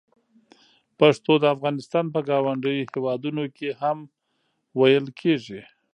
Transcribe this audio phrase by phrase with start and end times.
[0.99, 3.97] پښتو د افغانستان په ګاونډیو هېوادونو کې هم
[4.79, 5.61] ویل کېږي.